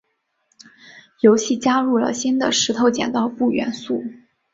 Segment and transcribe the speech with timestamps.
[1.19, 4.03] 游戏加入了新的石头剪刀布元素。